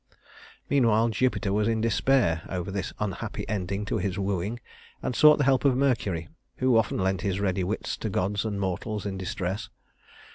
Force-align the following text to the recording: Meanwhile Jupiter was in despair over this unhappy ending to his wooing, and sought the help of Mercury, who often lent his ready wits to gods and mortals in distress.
Meanwhile 0.67 1.09
Jupiter 1.09 1.53
was 1.53 1.67
in 1.67 1.79
despair 1.79 2.41
over 2.49 2.71
this 2.71 2.91
unhappy 2.97 3.47
ending 3.47 3.85
to 3.85 3.99
his 3.99 4.17
wooing, 4.17 4.59
and 5.03 5.15
sought 5.15 5.37
the 5.37 5.43
help 5.43 5.63
of 5.63 5.77
Mercury, 5.77 6.27
who 6.57 6.75
often 6.75 6.97
lent 6.97 7.21
his 7.21 7.39
ready 7.39 7.63
wits 7.63 7.97
to 7.97 8.09
gods 8.09 8.43
and 8.43 8.59
mortals 8.59 9.05
in 9.05 9.15
distress. 9.15 9.69